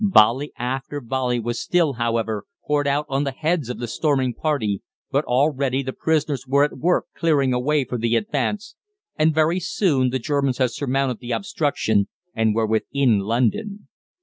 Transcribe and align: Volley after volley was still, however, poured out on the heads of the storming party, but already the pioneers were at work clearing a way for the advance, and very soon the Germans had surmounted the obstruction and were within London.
Volley 0.03 0.51
after 0.57 0.99
volley 0.99 1.39
was 1.39 1.59
still, 1.59 1.93
however, 1.93 2.45
poured 2.65 2.87
out 2.87 3.05
on 3.07 3.23
the 3.23 3.29
heads 3.31 3.69
of 3.69 3.77
the 3.77 3.87
storming 3.87 4.33
party, 4.33 4.81
but 5.11 5.23
already 5.25 5.83
the 5.83 5.93
pioneers 5.93 6.47
were 6.47 6.63
at 6.63 6.75
work 6.79 7.05
clearing 7.15 7.53
a 7.53 7.59
way 7.59 7.83
for 7.85 7.99
the 7.99 8.15
advance, 8.15 8.73
and 9.15 9.31
very 9.31 9.59
soon 9.59 10.09
the 10.09 10.17
Germans 10.17 10.57
had 10.57 10.71
surmounted 10.71 11.19
the 11.19 11.31
obstruction 11.33 12.07
and 12.33 12.55
were 12.55 12.65
within 12.65 13.19
London. 13.19 13.87